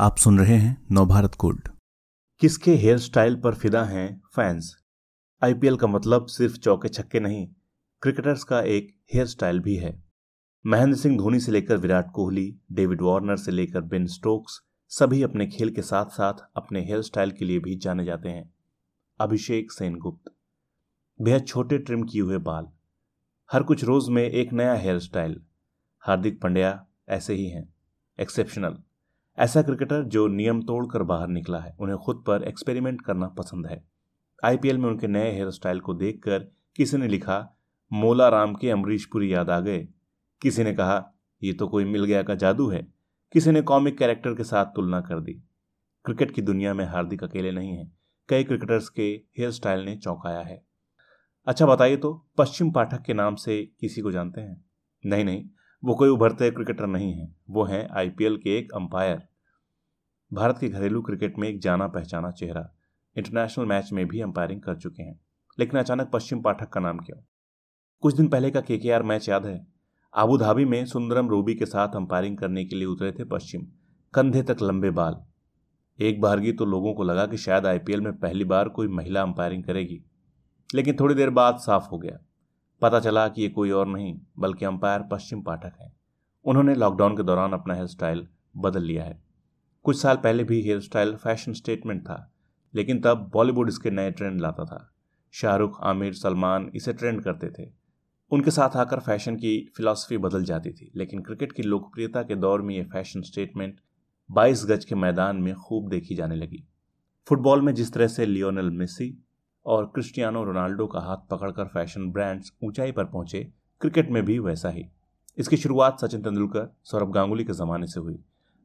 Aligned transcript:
आप 0.00 0.16
सुन 0.16 0.38
रहे 0.38 0.54
हैं 0.54 0.86
नवभारत 0.92 1.32
गोल्ड 1.40 1.68
किसके 2.40 2.74
हेयर 2.74 2.98
स्टाइल 2.98 3.36
पर 3.36 3.54
फिदा 3.54 3.84
हैं 3.84 4.22
फैंस? 4.34 4.76
आईपीएल 5.44 5.76
का 5.76 5.86
मतलब 5.86 6.26
सिर्फ़ 6.26 6.56
चौके 6.56 6.88
छक्के 6.88 7.20
नहीं, 7.20 7.46
क्रिकेटर्स 8.02 8.44
का 8.44 8.60
एक 8.60 8.96
हेयर 9.14 9.26
स्टाइल 9.26 9.60
भी 9.60 9.76
है। 9.76 10.04
महेंद्र 10.66 10.96
सिंह 10.96 11.18
धोनी 11.18 11.40
से 11.40 11.52
लेकर 11.52 11.76
विराट 11.76 12.10
कोहली, 12.12 12.56
डेविड 12.72 13.02
वार्नर 13.02 13.36
से 13.36 13.50
लेकर 13.50 13.80
बेन 13.80 14.06
स्टोक्स, 14.06 14.60
सभी 14.88 15.22
अपने 15.22 15.46
खेल 15.46 15.70
के 15.70 15.82
साथ 15.82 16.04
साथ 16.04 16.34
अपने 16.56 16.84
हेयर 16.84 17.02
स्टाइल 17.02 17.30
के 17.30 17.44
लिए 17.44 17.58
भी 17.58 17.76
जाने 17.76 18.04
जाते 18.04 18.28
हैं। 18.28 18.54
अभिषेक 19.20 19.72
सेनगुप्त। 19.72 20.32
बेहद 21.20 21.46
छोटे 21.46 21.78
ट्रिम 21.78 22.02
किए 22.02 22.22
हुए 22.22 22.38
बाल। 22.38 22.68
हर 23.52 23.62
कुछ 23.62 23.84
रोज 23.84 24.08
में 24.08 24.22
एक 24.22 24.52
नया 24.52 24.74
हेयर 24.74 24.98
स्टाइल 24.98 25.40
हार्दिक 26.00 26.40
पंड्या 26.40 26.86
ऐसे 27.08 27.34
ही 27.34 27.48
हैं। 27.48 27.74
एक्सेप्शनल। 28.18 28.82
ऐसा 29.40 29.60
क्रिकेटर 29.62 30.02
जो 30.04 30.26
नियम 30.28 30.60
तोड़कर 30.62 31.02
बाहर 31.02 31.28
निकला 31.28 31.58
है, 31.58 31.74
उन्हें 31.80 31.96
खुद 31.98 32.22
पर 32.26 32.42
एक्सपेरिमेंट 32.42 33.00
करना 33.00 33.26
पसंद 33.28 33.66
है। 33.66 33.82
आईपीएल 34.44 34.78
में 34.78 34.88
उनके 34.88 35.06
नए 35.06 35.30
हेयर 35.32 35.50
स्टाइल 35.50 35.80
को 35.80 35.94
देखकर 35.94 36.38
किसी 36.76 36.96
ने 36.96 37.08
लिखा 37.08 37.38
मोला 37.90 38.28
राम 38.28 38.54
के 38.54 38.70
अमरीशपुरी 38.70 39.32
याद 39.32 39.50
आ 39.50 39.58
गए। 39.60 39.78
किसी 40.42 40.64
ने 40.64 40.72
कहा, 40.72 41.12
ये 41.42 41.52
तो 41.52 41.68
कोई 41.68 41.84
मिल 41.84 42.04
गया 42.04 42.22
का 42.22 42.34
जादू 42.34 42.68
है। 42.68 42.86
किसी 43.34 43.50
ने 43.50 43.62
कॉमिक 43.62 43.96
कैरेक्टर 43.98 44.34
के 44.34 44.44
साथ 44.44 44.66
तुलना 44.66 45.00
कर 45.00 45.20
दी। 45.20 45.32
क्रिकेट 46.04 46.30
की 46.30 46.42
दुनिया 46.42 46.74
में 46.74 46.84
हार्दिक 46.84 47.24
अकेले 47.24 47.52
नहीं 47.52 47.72
है, 47.72 47.90
कई 48.28 48.44
क्रिकेटर्स 48.44 48.88
के 48.88 49.08
हेयर 49.38 49.50
स्टाइल 49.50 49.84
ने 49.84 49.96
चौंकाया 49.96 50.40
है। 50.40 50.62
अच्छा 51.46 51.66
बताइए 51.66 51.96
तो 51.96 52.12
पश्चिम 52.38 52.70
पाठक 52.70 53.02
के 53.02 53.14
नाम 53.14 53.34
से 53.36 53.62
किसी 53.80 54.00
को 54.00 54.12
जानते 54.12 54.40
हैं? 54.40 54.64
नहीं 55.04 55.24
नहीं, 55.24 55.44
वो 55.82 55.94
कोई 55.94 56.08
उभरते 56.08 56.50
क्रिकेटर 56.50 56.86
नहीं 56.86 57.12
है, 57.12 57.34
वो 57.50 57.64
हैं 57.64 57.88
आईपीएल 57.90 58.36
के 58.36 58.58
एक 58.58 58.72
अंपायर 58.72 59.28
भारत 60.32 60.58
के 60.58 60.68
घरेलू 60.68 61.00
क्रिकेट 61.02 61.38
में 61.38 61.48
एक 61.48 61.58
जाना 61.60 61.86
पहचाना 61.86 62.30
चेहरा। 62.30 62.68
इंटरनेशनल 63.16 63.64
मैच 63.66 63.92
में 63.92 64.06
भी 64.08 64.20
अंपायरिंग 64.20 64.60
कर 64.60 64.76
चुके 64.76 65.02
हैं, 65.02 65.18
लेकिन 65.58 65.80
अचानक 65.80 66.10
पश्चिम 66.12 66.40
पाठक 66.42 66.68
का 66.68 66.80
नाम 66.80 66.98
क्यों? 66.98 67.16
कुछ 68.02 68.14
दिन 68.14 68.28
पहले 68.28 68.50
का 68.50 68.60
के 68.60 68.98
मैच 69.02 69.28
याद 69.28 69.46
है। 69.46 69.66
आबू 70.14 70.36
धाबी 70.38 70.64
में 70.64 70.84
सुंदरम 70.86 71.28
रूबी 71.28 71.54
के 71.54 71.66
साथ 71.66 71.96
अंपायरिंग 71.96 72.36
करने 72.38 72.64
के 72.64 72.76
लिए 72.76 72.86
उतरे 72.86 73.12
थे 73.12 73.24
पश्चिम, 73.24 73.66
कंधे 74.14 74.42
तक 74.42 74.56
लंबे 74.62 74.90
बाल। 74.90 75.16
एक 75.98 76.20
बारगी 76.20 76.52
तो 76.52 76.64
लोगों 76.64 76.92
को 76.94 77.02
लगा 77.02 77.26
कि 77.26 77.36
शायद 77.36 77.66
आईपीएल 77.66 78.00
में 78.00 78.12
पहली 78.12 78.44
बार 78.44 78.68
कोई 78.68 78.88
महिला 78.88 79.22
अंपायरिंग 79.22 79.64
करेगी, 79.64 80.00
लेकिन 80.74 80.96
थोड़ी 81.00 81.14
देर 81.14 81.30
बाद 81.30 81.56
साफ़ 81.56 81.88
हो 81.88 81.98
गया। 81.98 82.18
पता 82.82 83.00
चला 83.00 83.28
कि 83.28 83.42
ये 83.42 83.48
कोई 83.48 83.70
और 83.70 83.86
नहीं, 83.86 84.20
बल्कि 84.38 84.64
अंपायर 84.64 85.02
पश्चिम 85.02 85.42
पाठक 85.42 85.72
हैं। 85.80 85.92
उन्होंने 86.44 86.74
लॉकडाउन 86.74 87.16
के 87.16 87.22
दौरान 87.22 87.52
अपना 87.52 87.74
हेयर 87.74 87.86
स्टाइल 87.86 88.26
बदल 88.56 88.82
लिया 88.82 89.04
है। 89.04 89.29
कुछ 89.84 90.00
साल 90.02 90.16
पहले 90.16 90.44
भी 90.44 90.60
हेयर 90.62 90.80
स्टाइल 90.80 91.14
फ़ैशन 91.16 91.52
स्टेटमेंट 91.52 92.02
था, 92.02 92.32
लेकिन 92.74 93.00
तब 93.00 93.30
बॉलीवुड 93.32 93.68
इसके 93.68 93.90
नए 93.90 94.10
ट्रेंड 94.10 94.40
लाता 94.40 94.64
था। 94.64 94.92
शाहरुख, 95.34 95.78
आमिर, 95.82 96.12
सलमान 96.12 96.70
इसे 96.74 96.92
ट्रेंड 96.92 97.22
करते 97.22 97.50
थे। 97.50 97.68
उनके 98.32 98.50
साथ 98.50 98.76
आकर 98.76 99.00
फ़ैशन 99.00 99.36
की 99.36 99.72
फिलॉसफी 99.76 100.18
बदल 100.18 100.44
जाती 100.44 100.70
थी, 100.70 100.90
लेकिन 100.96 101.22
क्रिकेट 101.22 101.52
की 101.52 101.62
लोकप्रियता 101.62 102.22
के 102.22 102.34
दौर 102.34 102.62
में 102.62 102.74
ये 102.74 102.84
फ़ैशन 102.84 103.22
स्टेटमेंट 103.22 103.80
22 104.30 104.64
गज 104.66 104.84
के 104.84 104.94
मैदान 104.94 105.36
में 105.36 105.54
खूब 105.54 105.88
देखी 105.88 106.14
जाने 106.14 106.36
लगी। 106.36 106.64
फुटबॉल 107.28 107.62
में 107.62 107.74
जिस 107.74 107.92
तरह 107.92 108.08
से 108.08 108.26
लियोनल 108.26 108.70
मेसी 108.70 109.12
और 109.66 109.84
क्रिस्टियानो 109.84 110.44
रोनाल्डो 110.44 110.86
का 110.86 111.00
हाथ 111.00 111.28
पकड़कर 111.30 111.64
फ़ैशन 111.64 112.10
ब्रांड्स 112.10 112.52
ऊंचाई 112.64 112.92
पर 112.92 113.04
पहुँचे 113.04 113.42
क्रिकेट 113.80 114.10
में 114.10 114.24
भी 114.24 114.38
वैसा 114.38 114.68
ही। 114.68 114.86
इसकी 115.38 115.56
शुरुआत 115.56 116.00
सचिन 116.00 116.22
तेंदुलकर, 116.22 116.68
सौरभ 116.84 117.12
गांगुली 117.12 117.44
के 117.44 117.52
जमाने 117.52 117.86
से 117.86 118.00
हुई। 118.00 118.18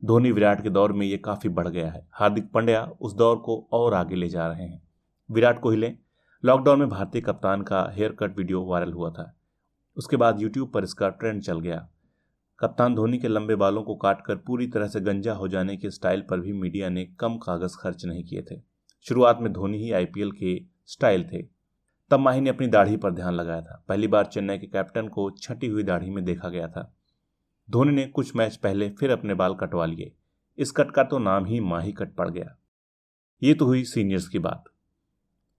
धोनी 0.04 0.32
विराट 0.32 0.64
के 0.64 0.70
दौर 0.70 0.94
में 0.94 1.06
ये 1.08 1.18
काफ़ी 1.18 1.50
बढ़ 1.50 1.68
गया 1.68 1.92
है। 1.92 2.08
हार्दिक 2.12 2.52
पांड्या 2.52 2.84
उस 3.02 3.14
दौर 3.14 3.38
को 3.38 3.68
और 3.72 3.94
आगे 3.94 4.16
ले 4.16 4.28
जा 4.28 4.48
रहे 4.48 4.64
हैं। 4.64 4.88
विराट 5.32 5.60
कोहली, 5.60 5.94
लॉकडाउन 6.46 6.80
में 6.80 6.90
भारतीय 6.90 7.22
कप्तान 7.22 7.62
का 7.62 7.90
हेयर 7.92 8.12
कट 8.12 8.38
वीडियो 8.38 8.66
वायरल 8.66 8.92
हुआ 8.94 9.10
था। 9.10 9.38
उसके 9.98 10.18
बाद 10.18 10.42
यूट्यूब 10.42 10.72
पर 10.72 10.84
इसका 10.84 11.10
ट्रेंड 11.10 11.42
चल 11.42 11.60
गया। 11.60 11.90
कप्तान 12.60 12.96
धोनी 12.96 13.18
के 13.18 13.28
लंबे 13.28 13.56
बालों 13.56 13.84
को 13.84 13.96
काटकर 13.96 14.36
पूरी 14.36 14.68
तरह 14.68 14.88
से 14.88 15.00
गंजा 15.00 15.34
हो 15.34 15.48
जाने 15.48 15.78
के 15.78 15.90
स्टाइल 15.90 16.22
पर 16.22 16.40
भी 16.40 16.54
मीडिया 16.54 16.90
ने 16.90 17.06
कम 17.06 17.38
कागज़ 17.38 17.78
खर्च 17.80 18.06
नहीं 18.06 18.24
किए 18.24 18.42
थे। 18.42 18.62
शुरुआत 19.02 19.40
में 19.42 19.54
धोनी 19.54 19.78
ही 19.78 19.92
आईपीएल 19.92 20.32
के 20.32 20.62
स्टाइल 20.86 21.24
थे। 21.24 21.42
तब 22.12 22.20
माही 22.20 22.42
ने 22.42 22.50
अपनी 22.50 22.68
दाढ़ी 22.68 22.98
पर 22.98 23.12
ध्यान 23.12 23.34
लगाया 23.34 23.62
था। 23.62 23.86
पहली 23.90 24.08
बार 24.08 24.26
चेन्नई 24.26 24.58
के 24.58 24.68
कैप्टन 24.68 25.08
को 25.08 25.32
छटी 25.32 25.68
हुई 25.68 25.84
दाढ़ी 25.84 26.10
में 26.10 26.26
देखा 26.26 26.50
गया 26.50 26.68
था। 26.68 26.96
धोनी 27.72 27.92
ने 27.92 28.06
कुछ 28.06 28.36
मैच 28.36 28.56
पहले 28.56 28.90
फिर 28.90 29.10
अपने 29.10 29.34
बाल 29.34 29.56
कटवा 29.56 29.86
लिए। 29.86 30.12
इस 30.58 30.72
कट 30.72 30.92
का 30.92 31.04
तो 31.04 31.20
नाम 31.20 31.46
ही 31.46 31.60
माही 31.60 31.92
कट 31.92 32.16
पड़ 32.16 32.30
गया। 32.30 32.58
ये 33.44 33.54
तो 33.54 33.66
हुई 33.66 33.84
सीनियर्स 33.84 34.28
की 34.28 34.40
बात। 34.40 34.64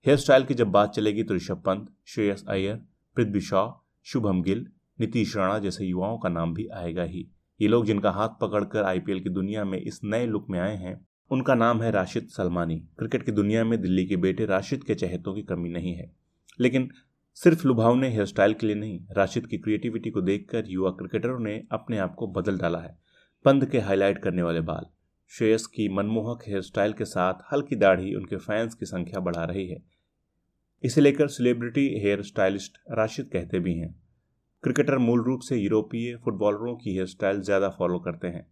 हेयर 0.05 0.17
स्टाइल 0.17 0.43
की 0.43 0.53
जब 0.53 0.67
बात 0.67 0.89
चलेगी 0.89 1.23
तो 1.23 1.33
ऋषभ 1.33 1.57
पंत, 1.57 1.87
श्रेयस 2.05 2.45
अय्यर, 2.47 2.75
पृथ्वी 3.15 3.41
शॉ, 3.41 3.71
शुभम 4.03 4.41
गिल, 4.41 4.67
नीतीश 4.99 5.37
राणा 5.37 5.59
जैसे 5.59 5.85
युवाओं 5.85 6.17
का 6.17 6.29
नाम 6.29 6.53
भी 6.53 6.67
आएगा 6.67 7.03
ही। 7.03 7.27
ये 7.61 7.67
लोग 7.67 7.85
जिनका 7.85 8.11
हाथ 8.11 8.29
पकड़कर 8.41 8.83
आईपीएल 8.83 9.19
की 9.19 9.29
दुनिया 9.29 9.65
में 9.65 9.81
इस 9.81 9.99
नए 10.03 10.25
लुक 10.25 10.49
में 10.49 10.59
आए 10.59 10.77
हैं, 10.77 11.07
उनका 11.31 11.55
नाम 11.55 11.81
है 11.81 11.91
राशिद 11.91 12.23
सलमानी। 12.23 12.79
क्रिकेट 12.79 13.23
की 13.23 13.31
दुनिया 13.31 13.63
में 13.63 13.81
दिल्ली 13.81 14.05
के 14.05 14.15
बेटे 14.15 14.45
राशिद 14.45 14.83
के 14.83 14.95
चहेतों 14.95 15.33
की 15.33 15.41
कमी 15.41 15.69
नहीं 15.69 15.93
है। 15.93 16.15
लेकिन 16.59 16.91
सिर्फ़ 17.39 17.67
लुभावने 17.67 18.09
हेयर 18.09 18.25
स्टाइल 18.25 18.53
के 18.53 18.67
लिए 18.67 18.75
नहीं, 18.75 18.99
राशिद 19.11 19.45
की 19.47 19.57
क्रिएटिविटी 19.57 20.09
को 20.09 20.21
देखकर 20.21 20.63
युवा 20.67 20.89
क्रिकेटरों 20.89 21.39
ने 21.39 21.51
अपने 21.71 21.97
आप 21.97 22.15
को 22.15 22.27
बदल 22.27 22.57
डाला 22.57 22.79
है। 22.79 22.97
पंध 23.45 23.65
के 23.65 23.79
हाईलाइट 23.79 24.17
करने 24.17 24.41
वाले 24.41 24.61
बाल। 24.61 24.85
श्रेयस 25.31 25.67
की 25.67 25.87
मनमोहक 25.89 26.43
हेयर 26.47 26.61
स्टाइल 26.61 26.93
के 26.93 27.05
साथ 27.05 27.33
हल्की 27.53 27.75
दाढ़ी 27.75 28.15
उनके 28.15 28.35
फैंस 28.35 28.73
की 28.73 28.85
संख्या 28.85 29.19
बढ़ा 29.19 29.43
रही 29.43 29.67
है। 29.67 29.77
इसे 30.83 31.01
लेकर 31.01 31.27
सेलिब्रिटी 31.27 31.87
हेयर 31.99 32.21
स्टाइलिस्ट 32.21 32.77
राशिद 32.91 33.29
कहते 33.33 33.59
भी 33.59 33.73
हैं। 33.73 33.93
क्रिकेटर 34.63 34.97
मूल 34.97 35.23
रूप 35.23 35.41
से 35.41 35.57
यूरोपीय 35.57 36.15
फुटबॉलरों 36.15 36.75
की 36.75 36.93
हेयर 36.93 37.05
स्टाइल 37.05 37.41
ज़्यादा 37.41 37.69
फॉलो 37.69 37.99
करते 37.99 38.27
हैं। 38.27 38.45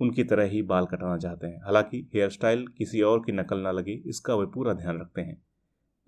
उनकी 0.00 0.24
तरह 0.24 0.44
ही 0.44 0.62
बाल 0.62 0.86
कटाना 0.86 1.18
चाहते 1.18 1.46
हैं। 1.46 1.62
हालाँकि 1.62 2.06
हेयर 2.14 2.30
स्टाइल 2.30 2.66
किसी 2.78 3.02
और 3.02 3.20
की 3.20 3.32
नकल 3.32 3.58
ना 3.58 3.70
लगे, 3.70 4.02
इसका 4.06 4.34
वे 4.34 4.46
पूरा 4.46 4.74
ध्यान 4.74 5.00
रखते 5.00 5.20
हैं। 5.20 5.42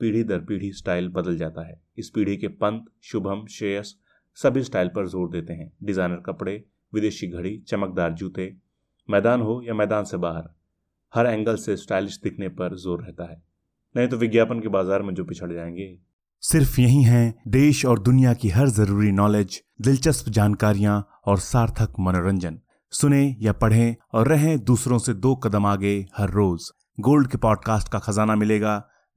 पीढ़ी 0.01 0.25
दर 0.25 0.39
पीढ़ी 0.39 0.73
स्टाइल 0.73 1.09
बदल 1.09 1.37
जाता 1.37 1.67
है। 1.69 1.81
इस 1.99 2.11
पीढ़ी 2.11 2.37
के 2.37 2.49
पंत, 2.49 2.85
शुभम, 3.03 3.47
श्रेयस 3.47 3.95
सभी 4.39 4.63
स्टाइल 4.63 4.89
पर 4.89 5.07
ज़ोर 5.07 5.31
देते 5.31 5.53
हैं। 5.53 5.73
डिज़ाइनर 5.85 6.17
कपड़े, 6.17 6.65
विदेशी 6.93 7.27
घड़ी, 7.27 7.59
चमकदार 7.59 8.13
जूते, 8.13 8.55
मैदान 9.11 9.41
हो 9.41 9.63
या 9.63 9.75
मैदान 9.75 10.05
से 10.05 10.17
बाहर, 10.17 10.49
हर 11.15 11.27
एंगल 11.27 11.57
से 11.57 11.77
स्टाइलिश 11.77 12.21
दिखने 12.25 12.49
पर 12.49 12.77
ज़ोर 12.77 13.03
रहता 13.03 13.31
है। 13.31 13.43
नहीं 13.97 14.09
तो 14.09 14.17
विज्ञापन 14.17 14.61
के 14.61 14.69
बाज़ार 14.69 15.03
में 15.03 15.15
जो 15.15 15.25
पिछड़ 15.25 15.53
जाएँगे। 15.53 15.99
सिर्फ़ 16.43 16.81
यही 16.81 17.03
है, 17.03 17.35
देश 17.49 17.85
और 17.87 17.99
दुनिया 17.99 18.35
की 18.35 18.49
हर 18.49 18.69
ज़रूरी 18.69 19.13
नॉलेज 19.13 19.63
दिलचस्प 19.83 20.29
जानकारियाँ 20.29 21.21
और 21.27 21.39
सार्थक 21.39 21.93
मनोरंजन। 22.01 22.59
सुने 22.93 23.37
या 23.41 23.53
पढ़ें 23.53 23.97
और 24.13 24.29
रहें 24.29 24.59
दूसरों 24.65 24.99
से 24.99 25.15
दो 25.15 25.35
कदम 25.37 25.67
आगे 25.67 26.07
हर 26.17 26.31
रोज। 26.31 26.71
गोल्ड 27.01 27.29
के 27.29 27.39
पॉडकास्ट 27.39 27.89
का 27.89 27.99
खजाना 27.99 28.35
मिलेगा। 28.37 28.75